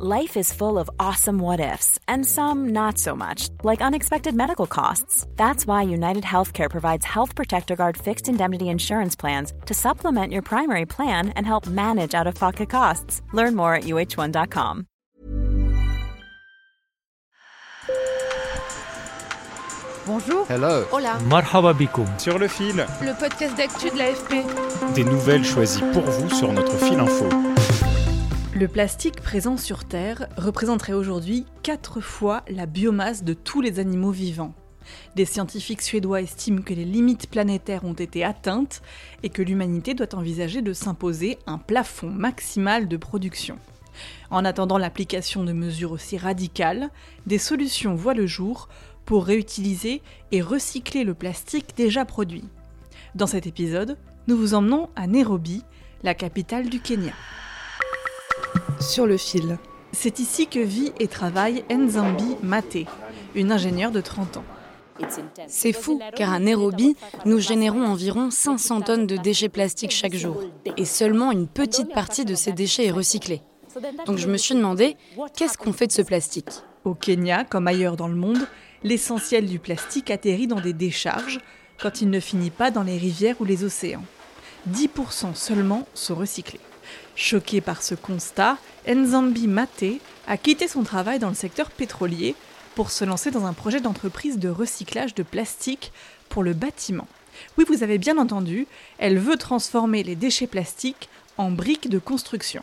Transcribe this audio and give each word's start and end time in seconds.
Life 0.00 0.36
is 0.36 0.52
full 0.52 0.78
of 0.78 0.88
awesome 1.00 1.40
what 1.40 1.58
ifs, 1.58 1.98
and 2.06 2.24
some 2.24 2.68
not 2.68 2.98
so 2.98 3.16
much, 3.16 3.48
like 3.64 3.80
unexpected 3.82 4.32
medical 4.32 4.66
costs. 4.68 5.26
That's 5.34 5.66
why 5.66 5.82
United 5.82 6.22
Healthcare 6.22 6.70
provides 6.70 7.04
Health 7.04 7.34
Protector 7.34 7.74
Guard 7.74 7.96
fixed 7.96 8.28
indemnity 8.28 8.68
insurance 8.68 9.16
plans 9.16 9.52
to 9.66 9.74
supplement 9.74 10.32
your 10.32 10.42
primary 10.42 10.86
plan 10.86 11.30
and 11.30 11.44
help 11.44 11.66
manage 11.66 12.14
out 12.14 12.28
of 12.28 12.36
pocket 12.36 12.70
costs. 12.70 13.22
Learn 13.32 13.56
more 13.56 13.74
at 13.74 13.84
uh1.com. 13.84 14.86
Bonjour. 20.06 20.46
Hello. 20.48 20.84
Hola. 20.92 21.18
Marhaba 21.28 21.72
bikoum. 21.74 22.06
Sur 22.18 22.38
le 22.38 22.48
fil, 22.48 22.86
Le 23.02 23.12
podcast 23.18 23.56
d'actu 23.56 23.90
de 23.90 23.98
l'AFP. 23.98 24.94
des 24.94 25.04
nouvelles 25.04 25.44
choisies 25.44 25.82
pour 25.92 26.02
vous 26.04 26.30
sur 26.34 26.52
notre 26.52 26.76
fil 26.78 26.98
info. 26.98 27.26
Le 28.58 28.66
plastique 28.66 29.20
présent 29.20 29.56
sur 29.56 29.84
Terre 29.84 30.26
représenterait 30.36 30.92
aujourd'hui 30.92 31.46
4 31.62 32.00
fois 32.00 32.42
la 32.48 32.66
biomasse 32.66 33.22
de 33.22 33.32
tous 33.32 33.60
les 33.60 33.78
animaux 33.78 34.10
vivants. 34.10 34.52
Des 35.14 35.26
scientifiques 35.26 35.80
suédois 35.80 36.22
estiment 36.22 36.62
que 36.62 36.74
les 36.74 36.84
limites 36.84 37.30
planétaires 37.30 37.84
ont 37.84 37.92
été 37.92 38.24
atteintes 38.24 38.82
et 39.22 39.28
que 39.28 39.42
l'humanité 39.42 39.94
doit 39.94 40.12
envisager 40.16 40.60
de 40.60 40.72
s'imposer 40.72 41.38
un 41.46 41.58
plafond 41.58 42.10
maximal 42.10 42.88
de 42.88 42.96
production. 42.96 43.60
En 44.28 44.44
attendant 44.44 44.76
l'application 44.76 45.44
de 45.44 45.52
mesures 45.52 45.92
aussi 45.92 46.18
radicales, 46.18 46.90
des 47.26 47.38
solutions 47.38 47.94
voient 47.94 48.12
le 48.12 48.26
jour 48.26 48.68
pour 49.04 49.24
réutiliser 49.24 50.02
et 50.32 50.42
recycler 50.42 51.04
le 51.04 51.14
plastique 51.14 51.76
déjà 51.76 52.04
produit. 52.04 52.48
Dans 53.14 53.28
cet 53.28 53.46
épisode, 53.46 53.96
nous 54.26 54.36
vous 54.36 54.54
emmenons 54.54 54.88
à 54.96 55.06
Nairobi, 55.06 55.62
la 56.02 56.14
capitale 56.14 56.68
du 56.68 56.80
Kenya. 56.80 57.12
Sur 58.80 59.06
le 59.06 59.16
fil. 59.16 59.58
C'est 59.92 60.20
ici 60.20 60.46
que 60.46 60.60
vit 60.60 60.92
et 61.00 61.08
travaille 61.08 61.64
Nzambi 61.70 62.36
Mate, 62.42 62.86
une 63.34 63.52
ingénieure 63.52 63.90
de 63.90 64.00
30 64.00 64.38
ans. 64.38 64.44
C'est 65.46 65.72
fou, 65.72 66.00
car 66.16 66.32
à 66.32 66.38
Nairobi, 66.38 66.96
nous 67.24 67.38
générons 67.38 67.84
environ 67.84 68.30
500 68.30 68.80
tonnes 68.82 69.06
de 69.06 69.16
déchets 69.16 69.48
plastiques 69.48 69.92
chaque 69.92 70.14
jour. 70.14 70.42
Et 70.76 70.84
seulement 70.84 71.32
une 71.32 71.46
petite 71.46 71.92
partie 71.92 72.24
de 72.24 72.34
ces 72.34 72.52
déchets 72.52 72.86
est 72.86 72.92
recyclée. 72.92 73.42
Donc 74.06 74.18
je 74.18 74.28
me 74.28 74.36
suis 74.36 74.54
demandé, 74.54 74.96
qu'est-ce 75.36 75.58
qu'on 75.58 75.72
fait 75.72 75.86
de 75.86 75.92
ce 75.92 76.02
plastique? 76.02 76.50
Au 76.84 76.94
Kenya, 76.94 77.44
comme 77.44 77.68
ailleurs 77.68 77.96
dans 77.96 78.08
le 78.08 78.16
monde, 78.16 78.46
l'essentiel 78.82 79.46
du 79.46 79.58
plastique 79.58 80.10
atterrit 80.10 80.46
dans 80.46 80.60
des 80.60 80.72
décharges 80.72 81.40
quand 81.80 82.00
il 82.00 82.10
ne 82.10 82.20
finit 82.20 82.50
pas 82.50 82.70
dans 82.70 82.82
les 82.82 82.98
rivières 82.98 83.36
ou 83.40 83.44
les 83.44 83.64
océans. 83.64 84.04
10% 84.70 85.34
seulement 85.34 85.86
sont 85.94 86.14
recyclés. 86.14 86.60
Choqué 87.16 87.60
par 87.60 87.82
ce 87.82 87.94
constat, 87.94 88.58
Nzambi 88.88 89.48
Mate 89.48 90.00
a 90.26 90.36
quitté 90.36 90.68
son 90.68 90.82
travail 90.82 91.18
dans 91.18 91.28
le 91.28 91.34
secteur 91.34 91.70
pétrolier 91.70 92.34
pour 92.74 92.90
se 92.90 93.04
lancer 93.04 93.30
dans 93.30 93.44
un 93.44 93.52
projet 93.52 93.80
d'entreprise 93.80 94.38
de 94.38 94.48
recyclage 94.48 95.14
de 95.14 95.22
plastique 95.22 95.92
pour 96.28 96.42
le 96.42 96.52
bâtiment. 96.54 97.08
Oui, 97.56 97.64
vous 97.68 97.82
avez 97.82 97.98
bien 97.98 98.18
entendu, 98.18 98.66
elle 98.98 99.18
veut 99.18 99.36
transformer 99.36 100.02
les 100.02 100.16
déchets 100.16 100.46
plastiques 100.46 101.08
en 101.36 101.50
briques 101.50 101.88
de 101.88 101.98
construction. 101.98 102.62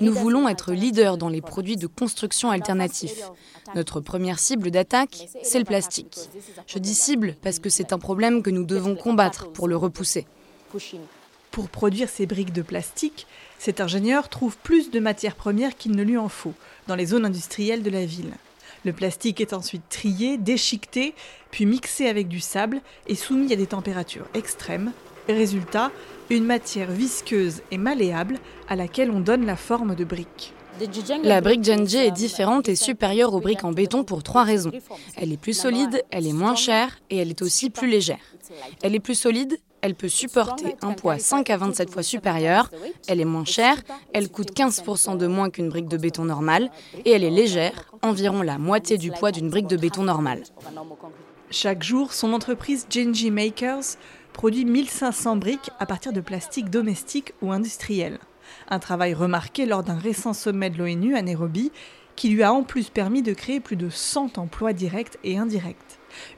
Nous 0.00 0.12
voulons 0.12 0.48
être 0.48 0.72
leaders 0.72 1.18
dans 1.18 1.28
les 1.28 1.40
produits 1.40 1.76
de 1.76 1.86
construction 1.86 2.50
alternatifs. 2.50 3.30
Notre 3.74 4.00
première 4.00 4.38
cible 4.38 4.70
d'attaque, 4.70 5.28
c'est 5.42 5.58
le 5.58 5.64
plastique. 5.64 6.18
Je 6.66 6.78
dis 6.78 6.94
cible 6.94 7.36
parce 7.42 7.58
que 7.58 7.68
c'est 7.68 7.92
un 7.92 7.98
problème 7.98 8.42
que 8.42 8.50
nous 8.50 8.64
devons 8.64 8.96
combattre 8.96 9.52
pour 9.52 9.68
le 9.68 9.76
repousser. 9.76 10.26
Pour 11.54 11.68
produire 11.68 12.08
ces 12.08 12.26
briques 12.26 12.52
de 12.52 12.62
plastique, 12.62 13.28
cet 13.60 13.80
ingénieur 13.80 14.28
trouve 14.28 14.56
plus 14.56 14.90
de 14.90 14.98
matières 14.98 15.36
premières 15.36 15.76
qu'il 15.76 15.92
ne 15.92 16.02
lui 16.02 16.18
en 16.18 16.28
faut 16.28 16.52
dans 16.88 16.96
les 16.96 17.06
zones 17.06 17.24
industrielles 17.24 17.84
de 17.84 17.90
la 17.90 18.04
ville. 18.04 18.32
Le 18.84 18.92
plastique 18.92 19.40
est 19.40 19.52
ensuite 19.52 19.88
trié, 19.88 20.36
déchiqueté, 20.36 21.14
puis 21.52 21.64
mixé 21.64 22.08
avec 22.08 22.26
du 22.26 22.40
sable 22.40 22.80
et 23.06 23.14
soumis 23.14 23.52
à 23.52 23.56
des 23.56 23.68
températures 23.68 24.26
extrêmes. 24.34 24.90
Résultat, 25.28 25.92
une 26.28 26.42
matière 26.42 26.90
visqueuse 26.90 27.62
et 27.70 27.78
malléable 27.78 28.40
à 28.68 28.74
laquelle 28.74 29.12
on 29.12 29.20
donne 29.20 29.46
la 29.46 29.56
forme 29.56 29.94
de 29.94 30.02
briques. 30.02 30.54
La 31.22 31.40
brique 31.40 31.62
Genji 31.62 31.98
est 31.98 32.10
différente 32.10 32.68
et 32.68 32.74
supérieure 32.74 33.32
aux 33.32 33.40
briques 33.40 33.62
en 33.62 33.70
béton 33.70 34.02
pour 34.02 34.24
trois 34.24 34.42
raisons. 34.42 34.72
Elle 35.16 35.32
est 35.32 35.40
plus 35.40 35.56
solide, 35.56 36.02
elle 36.10 36.26
est 36.26 36.32
moins 36.32 36.56
chère 36.56 36.98
et 37.10 37.18
elle 37.18 37.30
est 37.30 37.42
aussi 37.42 37.70
plus 37.70 37.88
légère. 37.88 38.18
Elle 38.82 38.96
est 38.96 39.00
plus 39.00 39.14
solide, 39.14 39.56
elle 39.84 39.94
peut 39.94 40.08
supporter 40.08 40.76
un 40.80 40.92
poids 40.92 41.18
5 41.18 41.50
à 41.50 41.58
27 41.58 41.90
fois 41.90 42.02
supérieur, 42.02 42.70
elle 43.06 43.20
est 43.20 43.26
moins 43.26 43.44
chère, 43.44 43.76
elle 44.14 44.30
coûte 44.30 44.56
15% 44.56 45.18
de 45.18 45.26
moins 45.26 45.50
qu'une 45.50 45.68
brique 45.68 45.88
de 45.88 45.98
béton 45.98 46.24
normale 46.24 46.70
et 47.04 47.10
elle 47.10 47.22
est 47.22 47.30
légère, 47.30 47.92
environ 48.00 48.40
la 48.40 48.56
moitié 48.56 48.96
du 48.96 49.10
poids 49.10 49.30
d'une 49.30 49.50
brique 49.50 49.66
de 49.66 49.76
béton 49.76 50.04
normale. 50.04 50.42
Chaque 51.50 51.82
jour, 51.82 52.14
son 52.14 52.32
entreprise 52.32 52.86
Genji 52.88 53.30
Makers 53.30 53.98
produit 54.32 54.64
1500 54.64 55.36
briques 55.36 55.70
à 55.78 55.84
partir 55.84 56.14
de 56.14 56.22
plastique 56.22 56.70
domestique 56.70 57.34
ou 57.42 57.52
industriel. 57.52 58.20
Un 58.68 58.78
travail 58.78 59.12
remarqué 59.12 59.66
lors 59.66 59.82
d'un 59.82 59.98
récent 59.98 60.32
sommet 60.32 60.70
de 60.70 60.78
l'ONU 60.78 61.14
à 61.14 61.20
Nairobi 61.20 61.70
qui 62.16 62.30
lui 62.30 62.42
a 62.42 62.54
en 62.54 62.62
plus 62.62 62.88
permis 62.88 63.20
de 63.20 63.34
créer 63.34 63.60
plus 63.60 63.76
de 63.76 63.90
100 63.90 64.38
emplois 64.38 64.72
directs 64.72 65.18
et 65.24 65.36
indirects. 65.36 65.76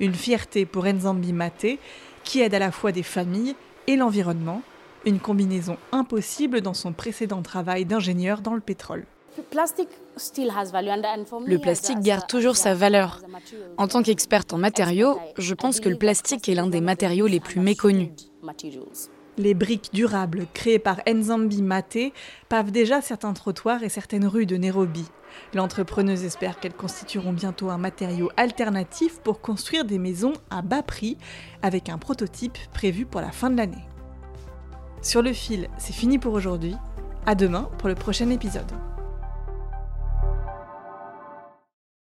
Une 0.00 0.14
fierté 0.14 0.66
pour 0.66 0.84
Nzambi 0.86 1.32
Mate 1.32 1.78
qui 2.26 2.40
aide 2.40 2.52
à 2.52 2.58
la 2.58 2.70
fois 2.70 2.92
des 2.92 3.02
familles 3.02 3.54
et 3.86 3.96
l'environnement, 3.96 4.60
une 5.06 5.20
combinaison 5.20 5.78
impossible 5.92 6.60
dans 6.60 6.74
son 6.74 6.92
précédent 6.92 7.40
travail 7.40 7.86
d'ingénieur 7.86 8.42
dans 8.42 8.54
le 8.54 8.60
pétrole. 8.60 9.06
Le 11.46 11.58
plastique 11.58 12.00
garde 12.00 12.26
toujours 12.26 12.56
sa 12.56 12.74
valeur. 12.74 13.20
En 13.76 13.86
tant 13.86 14.02
qu'experte 14.02 14.52
en 14.52 14.58
matériaux, 14.58 15.18
je 15.38 15.54
pense 15.54 15.80
que 15.80 15.88
le 15.88 15.96
plastique 15.96 16.48
est 16.48 16.54
l'un 16.54 16.66
des 16.66 16.80
matériaux 16.80 17.26
les 17.26 17.40
plus 17.40 17.60
méconnus. 17.60 18.10
Les 19.38 19.52
briques 19.52 19.90
durables 19.92 20.46
créées 20.54 20.78
par 20.78 21.00
Nzambi 21.06 21.60
Mate 21.60 21.98
pavent 22.48 22.70
déjà 22.70 23.02
certains 23.02 23.34
trottoirs 23.34 23.82
et 23.82 23.90
certaines 23.90 24.26
rues 24.26 24.46
de 24.46 24.56
Nairobi. 24.56 25.04
L'entrepreneuse 25.52 26.24
espère 26.24 26.58
qu'elles 26.58 26.72
constitueront 26.72 27.34
bientôt 27.34 27.68
un 27.68 27.76
matériau 27.76 28.30
alternatif 28.38 29.18
pour 29.20 29.42
construire 29.42 29.84
des 29.84 29.98
maisons 29.98 30.32
à 30.48 30.62
bas 30.62 30.82
prix, 30.82 31.18
avec 31.62 31.90
un 31.90 31.98
prototype 31.98 32.56
prévu 32.72 33.04
pour 33.04 33.20
la 33.20 33.30
fin 33.30 33.50
de 33.50 33.58
l'année. 33.58 33.84
Sur 35.02 35.20
le 35.20 35.34
fil, 35.34 35.68
c'est 35.76 35.92
fini 35.92 36.18
pour 36.18 36.32
aujourd'hui. 36.32 36.74
À 37.26 37.34
demain 37.34 37.68
pour 37.78 37.88
le 37.88 37.94
prochain 37.94 38.30
épisode. 38.30 38.72